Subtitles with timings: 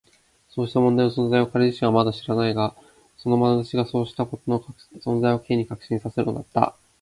[0.49, 2.75] そうした問題の存在を彼自身はまだ全然知らないが、
[3.17, 4.59] そのまなざしがそうしたことの
[4.97, 6.75] 存在を Ｋ に確信させるのだった。